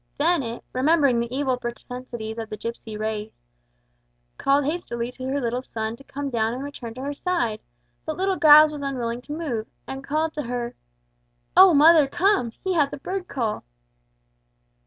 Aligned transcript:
Dennet, 0.17 0.63
remembering 0.73 1.19
the 1.19 1.31
evil 1.31 1.57
propensities 1.57 2.39
of 2.39 2.49
the 2.49 2.57
gipsy 2.57 2.97
race, 2.97 3.45
called 4.35 4.65
hastily 4.65 5.11
to 5.11 5.27
her 5.27 5.39
little 5.39 5.61
son 5.61 5.95
to 5.95 6.03
come 6.03 6.31
down 6.31 6.55
and 6.55 6.63
return 6.63 6.95
to 6.95 7.03
her 7.03 7.13
side; 7.13 7.59
but 8.03 8.17
little 8.17 8.35
Giles 8.37 8.71
was 8.71 8.81
unwilling 8.81 9.21
to 9.21 9.31
move, 9.37 9.67
and 9.85 10.03
called 10.03 10.33
to 10.33 10.41
her, 10.41 10.73
"O 11.55 11.75
mother, 11.75 12.07
come! 12.07 12.49
He 12.63 12.73
hath 12.73 12.91
a 12.93 12.97
bird 12.97 13.27
call!" 13.27 13.63